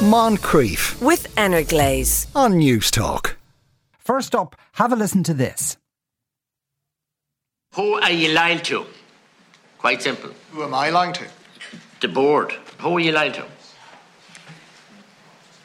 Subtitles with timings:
[0.00, 3.34] Moncrieff with Energlaze on Newstalk.
[3.98, 5.76] First up, have a listen to this.
[7.74, 8.86] Who are you lying to?
[9.76, 10.30] Quite simple.
[10.52, 11.24] Who am I lying to?
[12.00, 12.52] The board.
[12.78, 13.44] Who are you lying to?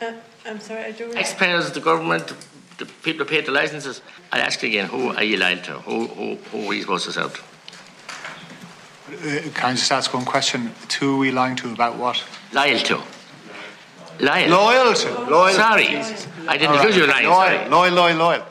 [0.02, 0.14] Uh,
[0.46, 1.14] I'm sorry, I don't.
[1.14, 2.34] Taxpayers, the government,
[2.78, 4.02] the people who paid the licenses.
[4.34, 4.88] I'll ask you again.
[4.88, 5.80] Who are you lying to?
[5.80, 7.42] Who, who, who are you supposed to sell to?
[9.08, 10.72] Uh, can I just ask one question?
[11.00, 12.22] Who are we lying to about what?
[12.52, 13.02] Lying to.
[14.20, 14.50] Loyal.
[14.50, 15.10] Loyal to.
[15.30, 15.54] Loyal.
[15.54, 15.88] Sorry.
[16.48, 17.28] I didn't accuse you of lying.
[17.28, 17.70] Loyal, Sorry.
[17.70, 18.46] loyal, loyal, loyal.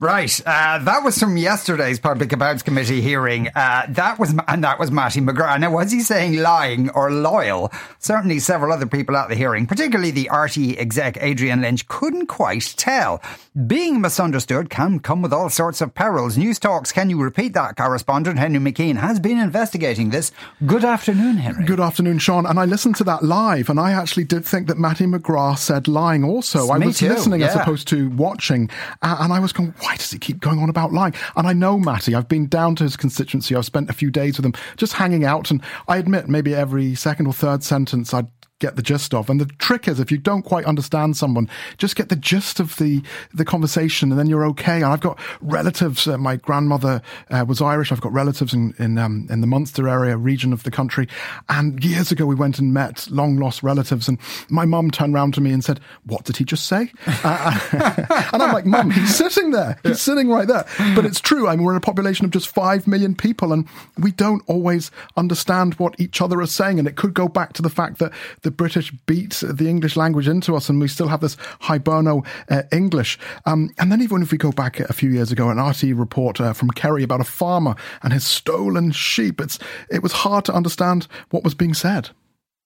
[0.00, 3.48] Right, uh, that was from yesterday's Public Accounts Committee hearing.
[3.48, 5.58] Uh, that was, and that was Mattie McGrath.
[5.58, 7.72] Now, was he saying lying or loyal?
[7.98, 12.74] Certainly, several other people at the hearing, particularly the RTÉ exec Adrian Lynch, couldn't quite
[12.76, 13.20] tell.
[13.66, 16.36] Being misunderstood can come with all sorts of perils.
[16.36, 17.76] Newstalk's, can you repeat that?
[17.76, 20.30] Correspondent Henry McKean has been investigating this.
[20.64, 21.64] Good afternoon, Henry.
[21.64, 22.46] Good afternoon, Sean.
[22.46, 25.88] And I listened to that live, and I actually did think that Mattie McGrath said
[25.88, 26.68] lying also.
[26.68, 28.70] I was too, listening as opposed to watching,
[29.02, 31.14] uh, and I was going, why does he keep going on about lying?
[31.34, 32.14] And I know Mattie.
[32.14, 33.54] I've been down to his constituency.
[33.54, 36.94] I've spent a few days with him just hanging out, and I admit maybe every
[36.94, 38.28] second or third sentence I'd
[38.58, 39.30] get the gist of.
[39.30, 42.76] And the trick is, if you don't quite understand someone, just get the gist of
[42.76, 44.76] the the conversation, and then you're okay.
[44.76, 46.06] And I've got relatives.
[46.06, 47.92] Uh, my grandmother uh, was Irish.
[47.92, 51.08] I've got relatives in in, um, in the Munster area region of the country.
[51.48, 55.34] And years ago, we went and met long lost relatives, and my mum turned round
[55.34, 56.92] to me and said, "What did he just say?"
[57.28, 57.58] Uh,
[58.32, 59.78] and I'm like, "Mum, he's sitting there.
[59.82, 61.48] He's sitting right there." But it's true.
[61.48, 63.66] I mean, we're in a population of just five million people, and
[63.98, 66.78] we don't always understand what each other are saying.
[66.78, 68.12] And it could go back to the fact that
[68.42, 72.62] the British beat the English language into us, and we still have this Hiberno uh,
[72.72, 73.18] English.
[73.46, 76.40] Um, and then even if we go back a few years ago, an RTÉ report
[76.40, 79.58] uh, from Kerry about a farmer and his stolen sheep, it's
[79.90, 82.10] it was hard to understand what was being said.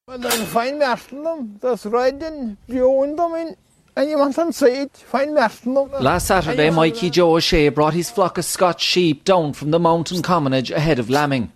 [0.08, 3.56] Men den fein mertelen, das redden, bjorndomen,
[3.96, 5.34] and you want to say it, fein.
[5.34, 10.22] Last Saturday, Mikey Joe O'Shea brought his flock of Scotch sheep down from the mountain
[10.22, 11.52] commonage ahead of lambing.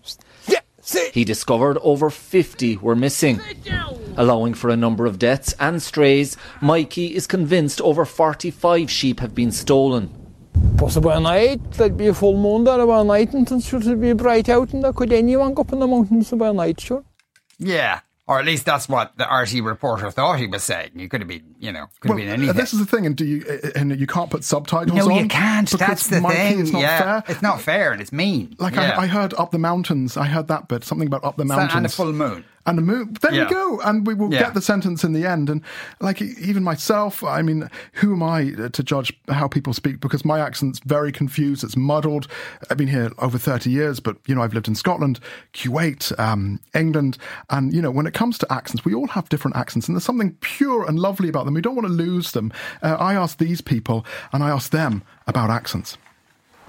[1.12, 3.40] He discovered over 50 were missing.
[4.16, 9.34] Allowing for a number of deaths and strays, Mikey is convinced over 45 sheep have
[9.34, 10.10] been stolen.
[10.78, 14.00] Possible a night, there'd be a full moon there about a night, and it should
[14.00, 16.80] be bright out, and there could anyone go up in the mountains about a night,
[16.80, 17.04] sure.
[17.58, 18.00] Yeah.
[18.28, 20.90] Or at least that's what the RTÉ reporter thought he was saying.
[20.96, 22.56] You could have been, you know, could have been anything.
[22.56, 25.22] This is the thing, and do you and you can't put subtitles no, on?
[25.22, 25.70] you can't.
[25.70, 26.60] That's the Mikey, thing.
[26.60, 27.24] It's not yeah, fair.
[27.28, 28.56] it's not fair and it's mean.
[28.58, 28.98] Like yeah.
[28.98, 30.16] I, I heard up the mountains.
[30.16, 32.44] I heard that bit, something about up the mountains and a full moon.
[32.66, 33.16] And the moon.
[33.20, 33.44] There Yeah.
[33.44, 33.80] we go.
[33.84, 34.40] And we will Yeah.
[34.40, 35.48] get the sentence in the end.
[35.48, 35.62] And
[36.00, 40.00] like even myself, I mean, who am I to judge how people speak?
[40.00, 41.62] Because my accent's very confused.
[41.62, 42.26] It's muddled.
[42.70, 45.20] I've been here over thirty years, but you know, I've lived in Scotland,
[45.54, 47.18] Kuwait, um, England,
[47.50, 50.04] and you know, when it comes to accents, we all have different accents, and there's
[50.04, 51.54] something pure and lovely about them.
[51.54, 52.52] We don't want to lose them.
[52.82, 55.96] Uh, I asked these people, and I asked them about accents.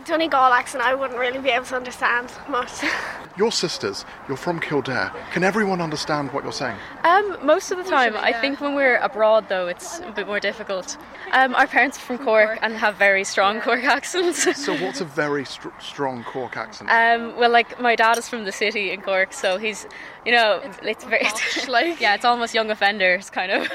[0.07, 2.72] Donegal accent I wouldn't really be able to understand much.
[3.38, 5.12] Your sisters, you're from Kildare.
[5.31, 6.75] Can everyone understand what you're saying?
[7.03, 10.40] Um, most of the time, I think when we're abroad, though, it's a bit more
[10.40, 10.97] difficult.
[11.34, 14.47] Um, our parents are from Cork and have very strong Cork accents.
[14.57, 16.90] So, what's a very str- strong Cork accent?
[16.90, 19.85] Um, well, like my dad is from the city in Cork, so he's,
[20.25, 21.23] you know, it's, very,
[21.67, 23.67] like yeah, it's almost young offenders kind of.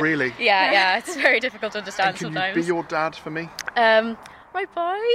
[0.00, 0.32] really?
[0.38, 2.56] yeah, yeah, it's very difficult to understand And can sometimes.
[2.56, 3.50] you be your dad for me?
[3.76, 4.16] um,
[4.54, 5.14] right, bye.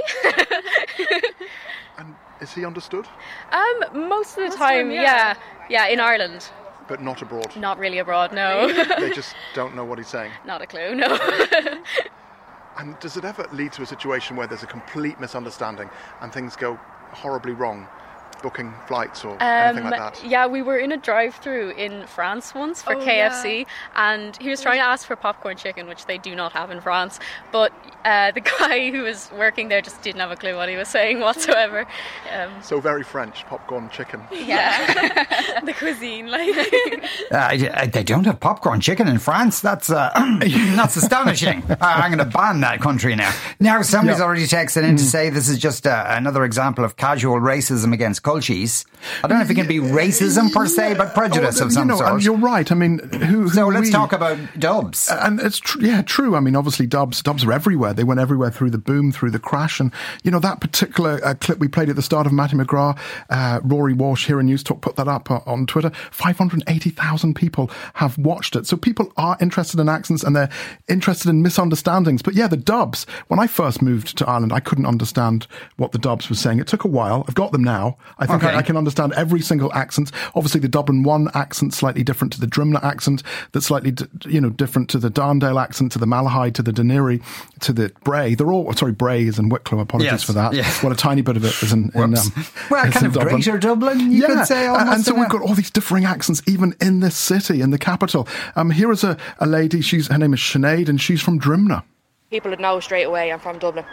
[1.98, 3.06] And is he understood?
[3.52, 5.02] um, most of the Most time, time, yeah.
[5.02, 5.34] yeah.
[5.68, 6.48] yeah, in Ireland,
[6.88, 7.54] But not abroad.
[7.56, 8.32] not really abroad.
[8.32, 10.32] No, they just don't know what he's saying.
[10.46, 10.94] not a clue.
[10.94, 11.18] No.
[12.78, 15.90] And does it ever lead to a situation where there's a complete misunderstanding
[16.22, 16.76] and things go
[17.12, 17.86] horribly wrong?
[18.42, 20.22] Booking flights or anything like that?
[20.24, 24.48] Um, Yeah, we were in a drive-through in France once for Oh, KFC, and he
[24.48, 27.20] was trying to ask for popcorn chicken, which they do not have in France.
[27.52, 27.72] But
[28.04, 30.88] uh, the guy who was working there just didn't have a clue what he was
[30.88, 31.86] saying whatsoever.
[32.34, 34.22] Um, So, very French popcorn chicken.
[34.32, 36.50] yeah, the cuisine, like.
[37.30, 39.60] Uh, they don't have popcorn chicken in France.
[39.60, 40.10] That's uh,
[40.40, 41.62] that's astonishing.
[41.80, 43.32] I'm going to ban that country now.
[43.60, 44.24] Now, somebody's Yeah.
[44.24, 48.22] already texted in to say this is just uh, another example of casual racism against
[49.22, 51.88] I don't know if it can be racism per se, but prejudice Oh, of some
[51.88, 52.22] you know, sort.
[52.22, 52.70] You're right.
[52.70, 53.18] I mean, who?
[53.42, 53.92] who so let's we?
[53.92, 55.08] talk about dubs.
[55.10, 56.36] And it's tr- yeah, true.
[56.36, 57.92] I mean, obviously, dubs dubs are everywhere.
[57.94, 59.92] They went everywhere through the boom, through the crash, and
[60.22, 62.98] you know that particular uh, clip we played at the start of Mattie McGrath,
[63.30, 65.90] uh, Rory Walsh here in Newstalk put that up uh, on Twitter.
[66.10, 68.66] Five hundred eighty thousand people have watched it.
[68.66, 70.50] So people are interested in accents and they're
[70.88, 72.22] interested in misunderstandings.
[72.22, 73.06] But yeah, the dubs.
[73.28, 76.58] When I first moved to Ireland, I couldn't understand what the dubs were saying.
[76.60, 77.24] It took a while.
[77.28, 77.96] I've got them now.
[78.20, 78.54] I think Okay.
[78.54, 80.12] I, I can understand every single accent.
[80.34, 83.22] Obviously, the Dublin one accent slightly different to the Drimnagh accent.
[83.52, 86.70] That's slightly, d- you know, different to the Darndale accent, to the Malahide, to the
[86.72, 87.22] Dún Laoghaire,
[87.60, 88.34] to the Bray.
[88.34, 89.80] They're all sorry, Bray is in Wicklow.
[89.80, 90.52] Apologies Yes, for that.
[90.52, 90.82] yes.
[90.82, 91.90] Well, a tiny bit of it is in.
[91.94, 92.12] in um,
[92.70, 95.42] Well, is kind in of greater Dublin, you could say, and- and so we've got
[95.42, 98.28] all these differing accents, even in this city, in the capital.
[98.56, 99.80] Um, here is a, a lady.
[99.80, 101.82] She's her name is Sinead, and she's from Drimnagh.
[102.30, 103.84] People would know straight away I'm from Dublin.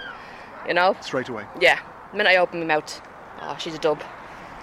[0.67, 0.95] You know?
[1.01, 1.45] Straight away.
[1.61, 1.79] Yeah.
[2.11, 3.01] The minute I open my mouth,
[3.41, 4.01] oh, she's a dub.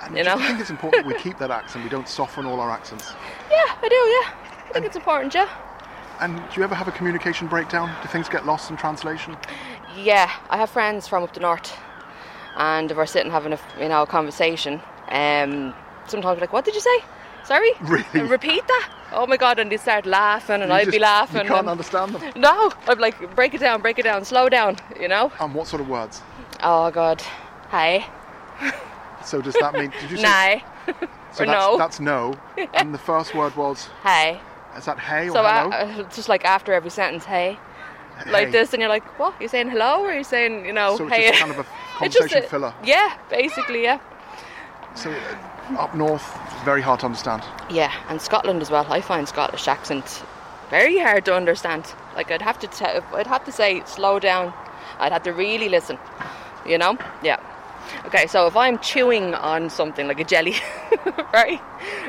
[0.02, 0.36] And You do know?
[0.36, 1.84] you think it's important we keep that accent?
[1.84, 3.12] We don't soften all our accents.
[3.50, 4.34] Yeah, I do, yeah.
[4.68, 5.48] I think it's important, yeah.
[6.20, 7.90] And do you ever have a communication breakdown?
[8.02, 9.36] Do things get lost in translation?
[9.96, 11.76] Yeah, I have friends from up the north,
[12.56, 15.74] and if we're sitting having a you know a conversation, um,
[16.06, 16.98] sometimes we're like, "What did you say?
[17.44, 18.04] Sorry, Really?
[18.14, 19.58] And repeat that." Oh my god!
[19.58, 21.42] And they start laughing, and You I'd just- be laughing.
[21.42, 22.32] You can't and- understand them.
[22.36, 24.76] No, I'm like, break it down, break it down, slow down.
[25.00, 25.30] You know?
[25.40, 26.22] And what sort of words?
[26.62, 27.22] Oh god,
[27.70, 28.06] hi,
[29.24, 29.90] So does that mean?
[30.00, 30.22] Did you say?
[30.22, 30.64] nay,
[31.32, 32.34] so that's, no, That's no.
[32.74, 33.88] And the first word was.
[34.02, 34.40] hi.
[34.76, 35.70] Is that hey or So hello?
[35.70, 37.58] uh, uh, just like after every sentence, hey,
[38.26, 39.34] like this, and you're like, what?
[39.40, 41.28] You're saying hello, or you're saying, you know, So it's hey?
[41.28, 41.60] just kind of a
[42.04, 42.74] It's conversation a- filler.
[42.84, 44.00] Yeah, basically, yeah.
[44.96, 46.24] So uh, up north,
[46.64, 47.42] very hard to understand.
[47.70, 48.84] Yeah, and Scotland as well.
[48.92, 50.22] I find Scottish accent
[50.70, 51.86] very hard to understand.
[52.16, 54.52] Like I'd have to, te- I'd have to say slow down.
[54.98, 55.98] I'd have to really listen.
[56.66, 56.96] You know?
[57.22, 57.38] Yeah.
[58.06, 60.56] Okay, so if I'm chewing on something like a jelly,
[61.32, 61.60] right,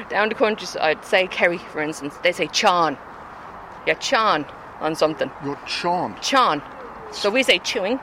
[0.09, 2.15] down the country, I'd say Kerry, for instance.
[2.23, 2.49] They say.
[2.53, 4.45] Yeah, chon
[4.79, 5.31] on something.
[5.43, 6.15] You're chon.
[6.21, 6.61] Chon.
[7.11, 7.99] So we say chewing,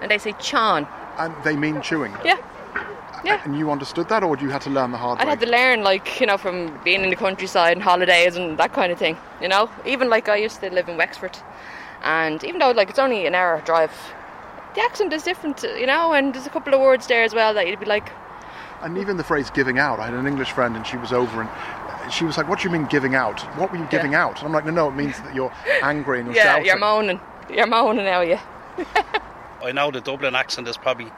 [0.00, 0.86] and they say chon.
[1.18, 2.14] And they mean chewing.
[2.24, 2.38] Yeah.
[3.24, 3.40] Yeah.
[3.44, 5.28] And you understood that, or do you had to learn the hard I'd way?
[5.28, 8.58] I had to learn, like, you know, from being in the countryside and holidays and
[8.58, 9.70] that kind of thing, you know?
[9.86, 11.38] Even, like, I used to live in Wexford.
[12.02, 13.92] And even though, like, it's only an hour drive,
[14.74, 16.12] the accent is different, you know?
[16.12, 18.10] And there's a couple of words there as well that you'd be like,
[18.82, 20.00] And even the phrase giving out.
[20.00, 22.68] I had an English friend and she was over and she was like, What do
[22.68, 23.40] you mean giving out?
[23.58, 24.38] What were you giving out?
[24.38, 25.52] And I'm like, No, no, it means that you're
[25.82, 26.66] angry and you're yeah, shouting.
[26.66, 27.20] you're moaning.
[27.50, 28.40] You're moaning now, yeah.
[29.62, 31.10] I know the Dublin accent is probably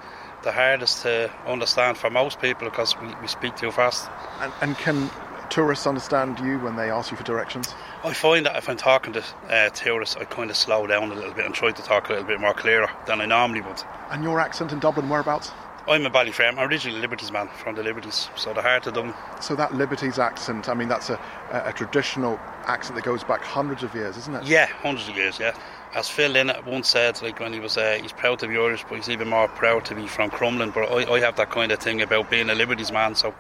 [0.42, 4.08] the hardest to understand for most people because we, we speak too fast.
[4.40, 5.10] And, and can
[5.50, 7.74] tourists understand you when they ask you for directions?
[8.02, 11.14] I find that if I'm talking to uh, tourists, I kind of slow down a
[11.14, 13.82] little bit and try to talk a little bit more clearer than I normally would.
[14.10, 15.52] And your accent in Dublin, whereabouts?
[15.86, 16.58] I'm a Ballyferm.
[16.58, 19.14] I'm originally a Liberties man from the Liberties, so the heart of Dublin.
[19.40, 21.20] So that Liberties accent, I mean, that's a,
[21.52, 24.44] a, a traditional accent that goes back hundreds of years, isn't it?
[24.44, 25.54] Yeah, hundreds of years, yeah.
[25.94, 28.84] As Phil Lynott once said, like when he was, uh, he's proud to be Irish,
[28.88, 30.72] but he's even more proud to be from Crumlin.
[30.72, 33.34] But I, I have that kind of thing about being a Liberties man, so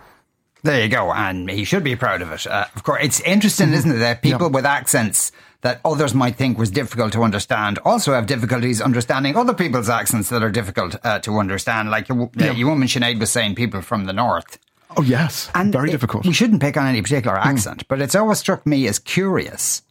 [0.64, 2.46] There you go, and he should be proud of it.
[2.46, 5.30] Uh, of course, it's interesting, isn't it, that people with accents
[5.60, 10.30] that others might think was difficult to understand also have difficulties understanding other people's accents
[10.30, 11.90] that are difficult uh, to understand.
[11.90, 14.58] Like uh, your woman Sinead was saying, people from the north.
[14.96, 16.24] Oh yes, And very it- difficult.
[16.26, 19.82] We shouldn't pick on any particular accent, but it's always struck me as curious.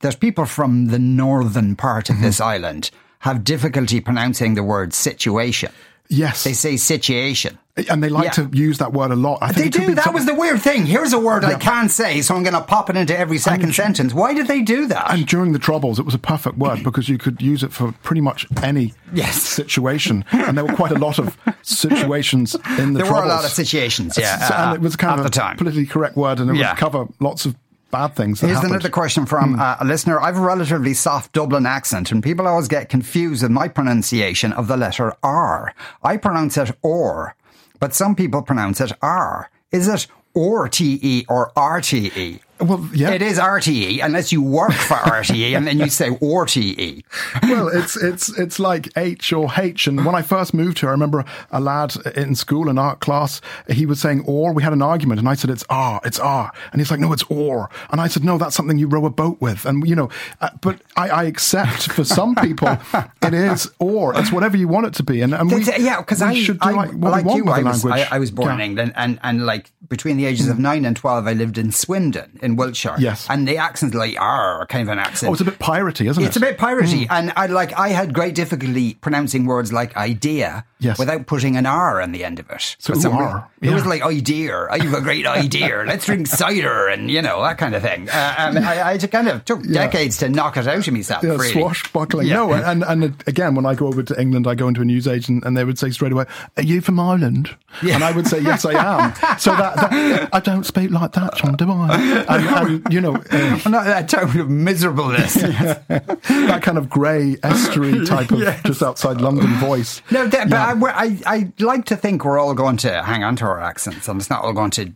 [0.00, 5.72] There's people from the northern part of this island have difficulty pronouncing the word situation.
[6.12, 7.58] Yes, They say situation.
[7.88, 8.30] and they like Yeah.
[8.44, 9.38] to use that word a lot.
[9.40, 9.94] I They do.
[9.94, 10.84] That was the weird thing.
[10.84, 13.74] Here's a word I can't say, so I'm going to pop it into every second
[13.74, 14.12] sentence.
[14.12, 15.10] Why did they do that?
[15.10, 17.92] And during the Troubles, it was a perfect word because you could use it for
[18.02, 19.40] pretty much any Yes.
[19.42, 20.24] situation.
[20.32, 22.60] And there were quite a lot of situations in
[22.92, 23.02] the Troubles.
[23.02, 25.56] There were a lot of situations, yeah, uh, and it was kind of a time.
[25.56, 26.70] politically correct word and it Yeah.
[26.72, 27.54] would cover lots of
[27.92, 28.72] bad things Here's happened.
[28.72, 30.20] another question from uh, a listener.
[30.20, 34.52] I have a relatively soft Dublin accent, and people always get confused with my pronunciation
[34.52, 35.72] of the letter R.
[36.02, 37.36] I pronounce it or,
[37.78, 39.48] but some people pronounce it R.
[39.70, 42.40] Is it or T E or R T E?
[42.60, 43.10] Well, yeah.
[43.10, 47.04] It is RTE, unless you work for RTE and then you say or TE.
[47.42, 49.88] well, it's it's it's like H or H.
[49.88, 53.40] And when I first moved here, I remember a lad in school in art class.
[53.68, 54.52] He was saying or.
[54.52, 57.12] We had an argument, and I said it's R, it's R, and he's like, no,
[57.12, 57.68] it's or.
[57.90, 59.64] And I said, no, that's something you row a boat with.
[59.66, 60.08] And you know,
[60.40, 62.68] uh, but I, I accept for some people
[63.22, 64.16] it is or.
[64.16, 65.20] It's whatever you want it to be.
[65.22, 67.44] And, and we, yeah, because I should do I, like what like we want you.
[67.44, 68.08] with I the was, language.
[68.12, 68.54] I, I was born Yeah.
[68.54, 71.72] in England, and and like between the ages of nine and twelve, I lived in
[71.72, 72.96] Swindon in Wiltshire.
[72.98, 73.26] Yes.
[73.30, 75.30] and the accent like R, kind of an accent.
[75.30, 76.26] Oh, it's a bit piratey, isn't it?
[76.26, 77.06] It's a bit piratey, Mm.
[77.10, 80.98] and I like I had great difficulty pronouncing words like idea Yes.
[80.98, 82.74] without putting an R on the end of it.
[82.80, 83.72] So, ooh, R, reason.
[83.72, 84.66] It was like idea.
[84.68, 85.84] I have a great idea.
[85.86, 88.08] Let's drink cider and you know that kind of thing.
[88.10, 89.84] Uh, um, I, I kind of took Yeah.
[89.84, 91.22] decades to knock it out of myself.
[91.22, 91.52] Yeah, really.
[91.52, 92.26] swashbuckling.
[92.26, 92.34] Yeah.
[92.34, 95.44] No, and, and again, when I go over to England, I go into a newsagent
[95.44, 96.24] and they would say straight away,
[96.56, 97.54] Are you from Ireland?
[97.82, 97.94] Yeah.
[97.94, 99.12] And I would say, Yes, I am.
[99.38, 102.24] So that, that I don't speak like that, John, do I?
[102.32, 105.34] and, and, you know, uh, not that tone of miserableness.
[105.34, 108.60] that kind of grey estuary type of Yes.
[108.64, 110.02] just outside London voice.
[110.10, 110.74] No, that, Yeah.
[110.74, 113.60] but I, I, I like to think we're all going to hang on to our
[113.60, 114.92] accents, and it's not all going to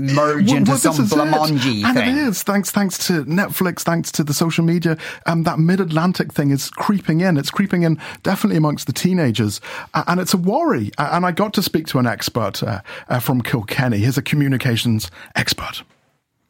[0.00, 1.12] merge Well, into well, some it.
[1.12, 2.16] and thing.
[2.16, 4.96] it is thanks thanks to Netflix, thanks to the social media.
[5.26, 7.36] Um, that mid-Atlantic thing is creeping in.
[7.36, 9.60] It's creeping in definitely amongst the teenagers,
[9.94, 10.92] uh, and it's a worry.
[10.98, 13.98] Uh, and I got to speak to an expert uh, uh, from Kilkenny.
[13.98, 15.82] He's a communications expert.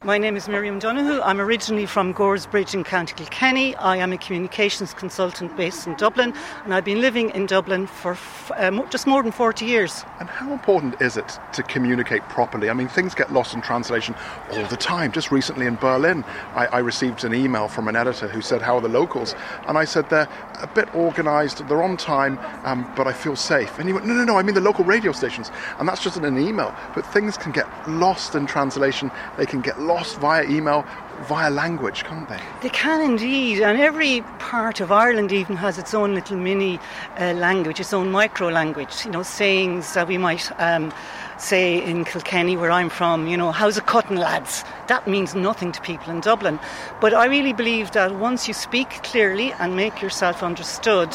[0.04, 1.20] My name is Miriam Donoghue.
[1.22, 3.74] I'm originally from Goresbridge in County Kilkenny.
[3.74, 8.12] I am a communications consultant based in Dublin, and I've been living in Dublin for
[8.12, 10.04] f- uh, just more than 40 years.
[10.20, 12.70] And how important is it to communicate properly?
[12.70, 14.14] I mean, things get lost in translation
[14.52, 15.10] all the time.
[15.10, 16.22] Just recently in Berlin,
[16.54, 19.34] I, I received an email from an editor who said, How are the locals?
[19.66, 20.28] And I said, They're
[20.60, 23.76] a bit organised, they're on time, um, but I feel safe.
[23.80, 25.50] And he went, No, no, no, I mean the local radio stations.
[25.80, 26.72] And that's just in an email.
[26.94, 30.84] But things can get lost in translation, they can get lost via email,
[31.22, 32.40] via language, can't they?
[32.62, 36.78] They can indeed, and every part of Ireland even has its own little mini
[37.18, 39.04] uh, language, its own micro language.
[39.04, 40.92] You know, sayings that we might um,
[41.38, 43.26] say in Kilkenny, where I'm from.
[43.26, 44.64] You know, how's it cutting, lads?
[44.86, 46.60] That means nothing to people in Dublin.
[47.00, 51.10] But I really believe that once you speak clearly and make yourself understood,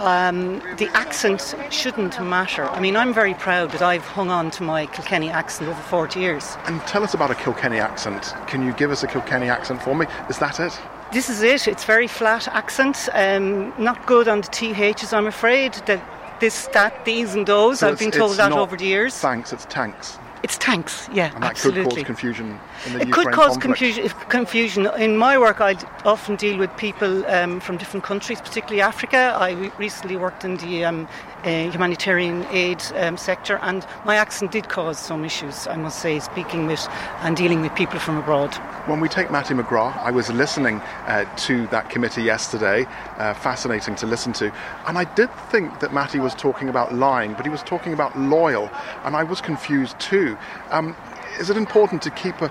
[0.00, 2.64] um, the accent shouldn't matter.
[2.64, 6.20] I mean, I'm very proud that I've hung on to my Kilkenny accent over 40
[6.20, 6.56] years.
[6.66, 8.34] And tell us about a Kilkenny accent.
[8.46, 10.06] Can you give us a Kilkenny accent for me?
[10.28, 10.78] Is that it?
[11.12, 11.68] This is it.
[11.68, 13.08] It's very flat accent.
[13.12, 15.74] Um, not good on the THs, I'm afraid.
[15.86, 16.02] That
[16.40, 17.80] this, that, these, and those.
[17.80, 19.16] So I've been told that over the years.
[19.18, 20.18] Thanks, it's tanks.
[20.42, 21.84] It's tanks, yeah, And that absolutely.
[21.84, 24.86] could cause confusion in the it Ukraine could cause confusion, confusion.
[24.98, 29.36] In my work, I often deal with people um, from different countries, particularly Africa.
[29.38, 31.08] I re- recently worked in the um,
[31.44, 36.18] uh, humanitarian aid um, sector, and my accent did cause some issues, I must say,
[36.20, 36.88] speaking with
[37.20, 38.54] and dealing with people from abroad.
[38.86, 42.86] When we take Mattie McGrath, I was listening uh, to that committee yesterday,
[43.18, 44.52] uh, fascinating to listen to,
[44.86, 48.18] and I did think that Mattie was talking about lying, but he was talking about
[48.18, 48.70] loyal,
[49.04, 50.29] and I was confused too.
[50.70, 50.96] Um,
[51.38, 52.50] is it important to keep a,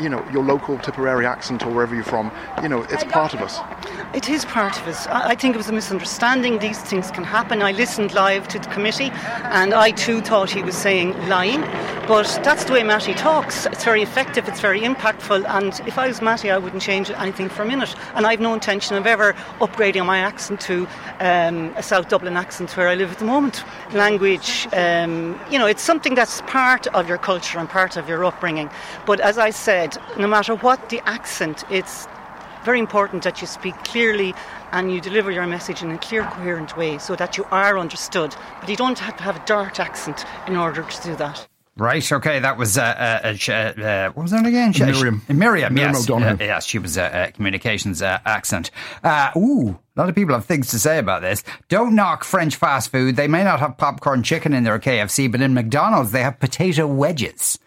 [0.00, 2.30] you know, your local Tipperary accent or wherever you're from?
[2.62, 3.58] You know, it's part of us.
[4.14, 5.08] It is part of us.
[5.08, 6.60] I I think it was a misunderstanding.
[6.60, 7.62] These things can happen.
[7.62, 9.10] I listened live to the committee,
[9.60, 11.62] and I too thought he was saying lying.
[12.06, 13.66] But that's the way Mattie talks.
[13.66, 14.46] It's very effective.
[14.46, 15.44] It's very impactful.
[15.48, 17.92] And if I was Mattie, I wouldn't change anything for a minute.
[18.14, 20.86] And I've no intention of ever upgrading my accent to
[21.18, 23.64] um, a South Dublin accent where I live at the moment.
[23.92, 28.24] Language, um, you know, it's something that's part of your culture and part of your
[28.24, 28.70] upbringing.
[29.06, 32.06] But as I said, no matter what the accent, it's
[32.64, 34.34] very important that you speak clearly
[34.72, 38.34] and you deliver your message in a clear, coherent way so that you are understood.
[38.60, 41.46] But you don't have to have a dark accent in order to do that.
[41.76, 42.12] Right.
[42.12, 42.38] Okay.
[42.38, 44.72] That was uh, uh, uh, uh, what was that again?
[44.78, 45.22] Miriam.
[45.26, 45.74] sh- Miriam.
[45.74, 46.04] Miriam yes.
[46.04, 46.44] O'Donoghue.
[46.44, 46.66] Uh, yes.
[46.66, 48.70] She was a uh, communications uh, accent.
[49.02, 49.78] Uh, ooh.
[49.96, 51.42] A lot of people have things to say about this.
[51.68, 53.16] Don't knock French fast food.
[53.16, 56.86] They may not have popcorn chicken in their KFC, but in McDonald's they have potato
[56.86, 57.58] wedges,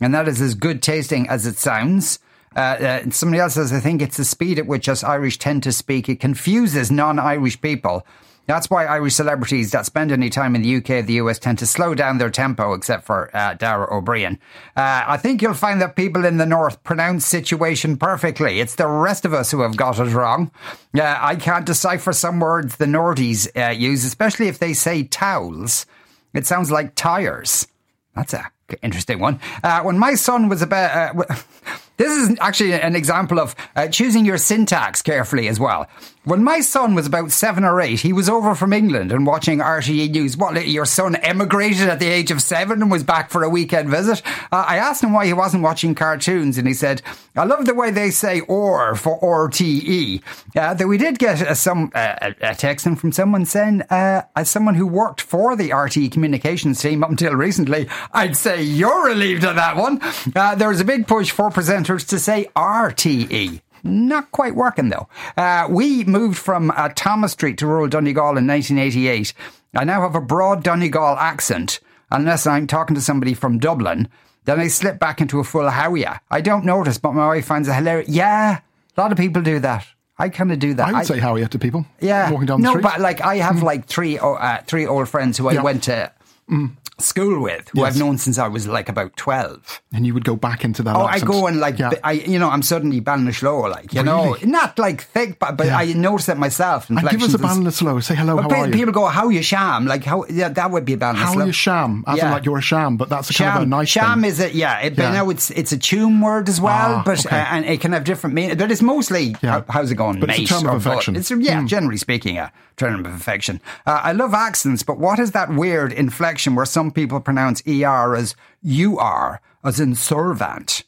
[0.00, 2.18] and that is as good tasting as it sounds.
[2.56, 5.62] Uh, uh, somebody else says, I think it's the speed at which us Irish tend
[5.64, 6.08] to speak.
[6.08, 8.06] It confuses non-Irish people.
[8.46, 11.58] That's why Irish celebrities that spend any time in the UK or the US tend
[11.58, 14.38] to slow down their tempo, except for uh, Dara Ó Briain.
[14.76, 18.60] Uh, I think you'll find that people in the North pronounce situation perfectly.
[18.60, 20.52] It's the rest of us who have got it wrong.
[20.94, 25.84] Uh, I can't decipher some words the Nordies uh, use, especially if they say towels.
[26.32, 27.66] It sounds like tires.
[28.14, 28.48] That's a
[28.82, 29.40] interesting one.
[29.62, 31.34] Uh, when my son was about, uh,
[31.96, 35.88] This is actually an example of uh, choosing your syntax carefully as well.
[36.24, 39.60] When my son was about seven or eight, he was over from England and watching
[39.60, 40.36] RTE News.
[40.36, 43.88] What, your son emigrated at the age of seven and was back for a weekend
[43.88, 44.22] visit?
[44.50, 47.00] Uh, I asked him why he wasn't watching cartoons, and he said,
[47.36, 50.20] I love the way they say or for RTE.
[50.56, 54.22] Uh, though we did get a, some, uh, a text in from someone saying, uh,
[54.34, 59.06] as someone who worked for the RTE communications team up until recently, I'd say you're
[59.06, 60.00] relieved of that one.
[60.34, 63.60] Uh, there was a big push, 4% to say RTE.
[63.82, 65.08] Not quite working though.
[65.36, 69.32] Uh, we moved from uh, Thomas Street to rural Donegal in 1988.
[69.74, 74.08] I now have a broad Donegal accent, unless I'm talking to somebody from Dublin.
[74.44, 76.06] Then I slip back into a full Howie.
[76.30, 78.08] I don't notice, but my wife finds it hilarious.
[78.08, 78.60] Yeah,
[78.96, 79.86] a lot of people do that.
[80.18, 80.88] I kind of do that.
[80.88, 81.84] I would I, say Howie to people.
[82.00, 82.82] Yeah, walking down the no, street.
[82.82, 83.62] No, but like I have mm.
[83.62, 85.62] like three uh, three old friends who I yeah.
[85.62, 86.12] went to
[86.50, 87.92] Mm school with, who Yes.
[87.94, 89.82] I've known since I was like about 12.
[89.92, 91.02] And you would go back into that Oh.
[91.04, 91.90] I go and like, Yeah.
[92.02, 95.76] I, you know, I'm suddenly Ballinasloe, like, you know, not like thick, but, but Yeah.
[95.78, 96.88] I notice it myself.
[96.88, 98.02] and give us a Ballinasloe.
[98.02, 98.72] Say hello, how pe- are you?
[98.72, 99.84] People go, how you sham?
[99.86, 101.16] Like, how, yeah, that would be a Ballinasloe.
[101.40, 102.02] how you sham?
[102.06, 102.32] As in Yeah.
[102.32, 104.30] like you're a sham, but that's a kind Sham, of a nice sham thing.
[104.30, 104.54] is it?
[104.54, 105.10] Yeah, it, Yeah.
[105.10, 107.36] I know it's it's a tune word as well, Ah, but okay.
[107.38, 108.56] uh, and it can have different meaning.
[108.56, 109.50] But it's mostly Yeah.
[109.50, 111.14] how, how's it going, But it's a term of affection.
[111.16, 113.60] It's yeah, generally speaking, a term of affection.
[113.86, 118.14] Uh, I love accents, but what is that weird inflection where some people pronounce er
[118.14, 120.84] as you are, as in servant?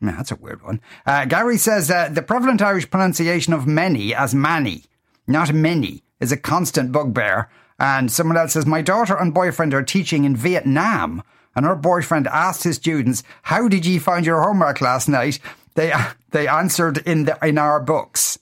[0.00, 0.80] That's a weird one.
[1.04, 4.84] Uh, Gary says uh, the prevalent Irish pronunciation of many as manny,
[5.26, 7.50] not many, is a constant bugbear.
[7.78, 11.22] And someone else says, My daughter and boyfriend are teaching in Vietnam.
[11.54, 15.40] And her boyfriend asked his students, How did ye find your homework last night?
[15.74, 15.92] They,
[16.30, 18.38] they answered in, the, in our books.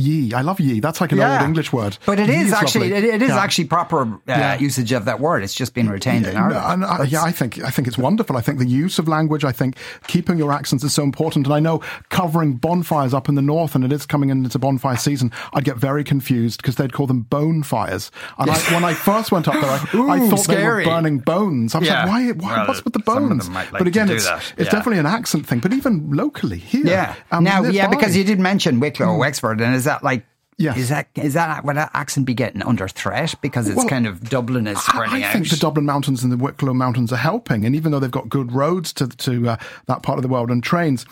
[0.00, 0.32] Ye.
[0.32, 0.80] I love ye.
[0.80, 1.98] That's like an old English word.
[2.06, 3.38] But it Ye is actually it, it is Yeah.
[3.38, 4.58] actually proper uh, Yeah.
[4.58, 5.42] usage of that word.
[5.42, 6.84] It's just been retained in No, Ireland.
[6.84, 8.36] and I, yeah, I think I think it's wonderful.
[8.36, 9.76] I think the use of language, I think
[10.06, 11.46] keeping your accents is so important.
[11.46, 14.96] And I know covering bonfires up in the north, and it is coming into bonfire
[14.96, 15.32] season.
[15.52, 18.10] I'd get very confused because they'd call them bone fires.
[18.38, 19.76] And I, when I first went up there, I,
[20.16, 20.84] I thought scary.
[20.84, 21.74] they were burning bones.
[21.74, 22.04] I was Yeah.
[22.04, 22.30] like, why?
[22.32, 23.44] why Well, what's with the some of bones?
[23.44, 24.52] them might like but again, to do it's that.
[24.56, 24.70] it's Yeah.
[24.78, 25.58] definitely an accent thing.
[25.60, 27.14] But even locally here, Yeah.
[27.32, 30.24] um, now, live yeah, because you did mention Wicklow, Wexford, and is that like?
[30.58, 30.76] Yes.
[30.76, 34.06] Is that is that would that accent be getting under threat because it's Well, kind
[34.06, 35.32] of Dublin is I, spreading I out?
[35.32, 38.28] think the Dublin Mountains and the Wicklow Mountains are helping, and even though they've got
[38.28, 39.56] good roads to to uh,
[39.86, 41.06] that part of the world and trains.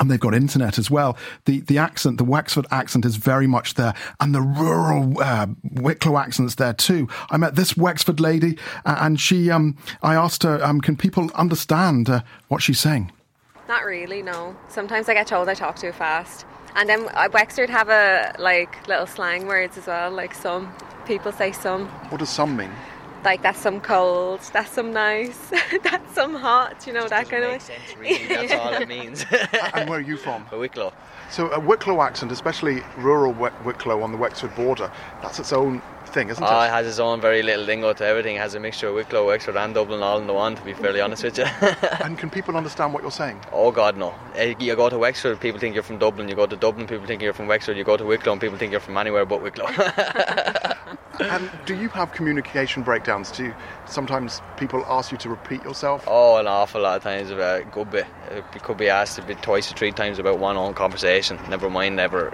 [0.00, 1.18] And they've got internet as well.
[1.44, 6.16] The the accent, the Wexford accent, is very much there, and the rural uh, Wicklow
[6.16, 7.08] accent's there too.
[7.30, 8.56] I met this Wexford lady,
[8.86, 13.12] uh, and she, um, I asked her, um, can people understand uh, what she's saying?
[13.68, 14.56] Not really, no.
[14.68, 16.46] Sometimes I get told I talk too fast.
[16.74, 20.72] And then Wexford have a like little slang words as well, like some
[21.06, 21.86] people say some.
[22.08, 22.70] What does some mean?
[23.24, 25.52] Like that's some cold, that's some nice,
[25.82, 29.24] that's some hot, you know, that kind of Really, that's all it means.
[29.74, 30.44] and where are you from?
[30.50, 30.92] Wicklow.
[31.30, 33.32] So a Wicklow accent, especially rural
[33.64, 34.90] Wicklow on the Wexford border,
[35.22, 35.80] that's its own
[36.12, 36.66] thing, isn't Oh, it?
[36.66, 38.36] it has its own very little lingo to everything.
[38.36, 40.54] It has a mixture of Wicklow, Wexford, and Dublin all in the one.
[40.56, 41.44] To be fairly honest with you.
[42.04, 43.40] and can people understand what you're saying?
[43.52, 44.14] oh God, no!
[44.34, 46.28] Eh, You go to Wexford, people think you're from Dublin.
[46.28, 47.76] You go to Dublin, people think you're from Wexford.
[47.76, 49.66] You go to Wicklow, and people think you're from anywhere but Wicklow.
[51.20, 53.30] and do you have communication breakdowns?
[53.30, 53.54] Do you,
[53.86, 56.04] sometimes people ask you to repeat yourself?
[56.06, 57.30] oh, an awful lot of times.
[57.30, 58.06] A good bit.
[58.30, 61.38] It could be asked a bit twice or three times about one own conversation.
[61.48, 62.32] Never mind, never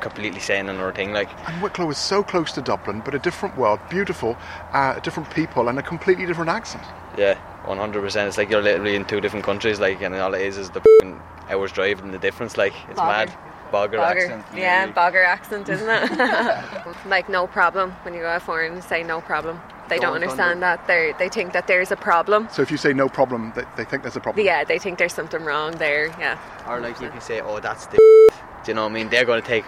[0.00, 1.28] completely saying another thing like.
[1.48, 4.36] And Wicklow is so close to Dublin, but a different world, beautiful,
[4.72, 6.84] uh, different people, and a completely different accent.
[7.16, 7.34] Yeah,
[7.66, 8.28] one hundred percent.
[8.28, 10.80] It's like you're literally in two different countries, like, and all it is is the
[10.80, 12.56] f***ing hours drive and the difference.
[12.56, 13.26] Like, it's Bogger.
[13.26, 13.38] mad.
[13.72, 14.44] Bogger, accent.
[14.52, 16.96] Yeah, bogger accent, isn't it?
[17.06, 19.60] like no problem when you go out foreign and say no problem.
[19.88, 20.86] They don't Don't understand that.
[20.88, 22.48] They they think that there's a problem.
[22.50, 24.44] So if you say no problem, they, they think there's a problem.
[24.44, 26.06] Yeah, they think there's something wrong there.
[26.18, 26.38] Yeah.
[26.68, 27.96] Or like if you say, "Oh, that's the,"
[28.64, 29.08] do you know what I mean?
[29.08, 29.64] They're going to take.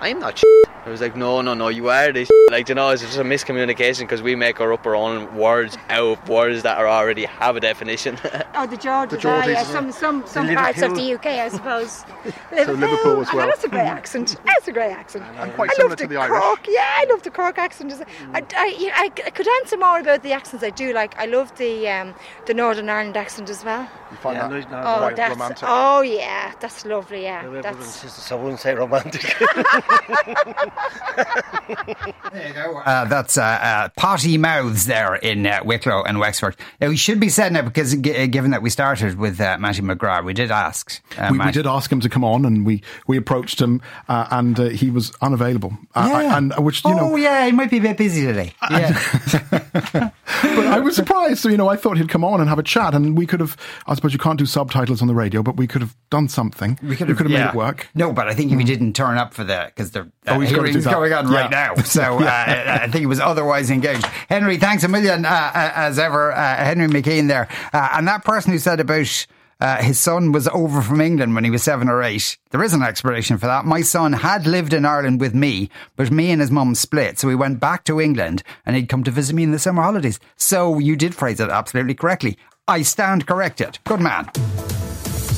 [0.00, 0.42] I'm not.
[0.86, 2.30] I was like, no, no, no, you are this.
[2.48, 5.76] Like, you know, it's just a miscommunication because we make our up our own words
[5.88, 8.16] out of words that are already have a definition.
[8.58, 9.20] Oh, the Georges.
[9.20, 12.04] The ah, yeah, some some some The parts of the UK, I suppose.
[12.64, 13.46] So Liverpool as I know well.
[13.48, 14.36] That's a great accent.
[14.46, 15.24] That's a great accent.
[15.38, 16.40] And quite I similar love to the, the Irish.
[16.40, 16.66] Cork.
[16.68, 17.92] Yeah, I love the Cork accent.
[18.32, 21.18] I, I, I, I could answer more about the accents I do like.
[21.18, 22.14] I love the um,
[22.46, 23.86] the Northern Ireland accent as well.
[24.10, 25.68] You find Yeah, that Northern Oh, quite that's romantic.
[25.68, 27.24] oh yeah, that's lovely.
[27.24, 29.24] Yeah, My that's sisters, I wouldn't say romantic.
[32.36, 36.56] Uh, that's uh, uh, potty mouths there in uh, Wicklow and Wexford.
[36.80, 39.56] Now, we should be said now because g- uh, given that we started with uh,
[39.58, 41.02] Mattie McGrath, we did ask.
[41.18, 44.58] Uh, we, we did ask him to come on, and we, we approached him, and
[44.58, 45.76] he was unavailable.
[45.96, 46.36] Yeah.
[46.36, 48.52] And which you know, oh yeah, he might be a bit busy today.
[48.70, 48.98] Yeah.
[50.42, 51.38] but I was surprised.
[51.38, 53.40] So you know, I thought he'd come on and have a chat, and we could
[53.40, 53.56] have.
[53.86, 56.78] I suppose you can't do subtitles on the radio, but we could have done something.
[56.82, 57.50] We could have, made yeah.
[57.50, 57.88] it work.
[57.94, 60.52] No, but I think if he didn't turn up for that because the Oh, he's
[60.68, 60.92] hearings that.
[60.92, 61.72] going on right Yeah.
[61.76, 64.04] now, so uh, I think he was otherwise engaged.
[64.28, 68.24] Henry, thanks a million uh, uh, as ever, uh, Henry McKean there, uh, and that
[68.24, 69.26] person who said about.
[69.58, 72.36] Uh, his son was over from England when he was seven or eight.
[72.50, 73.64] There is an explanation for that.
[73.64, 77.18] My son had lived in Ireland with me, but me and his mum split.
[77.18, 79.80] So he went back to England and he'd come to visit me in the summer
[79.82, 80.20] holidays.
[80.36, 82.36] So you did phrase it absolutely correctly.
[82.68, 83.78] I stand corrected.
[83.84, 84.28] Good man.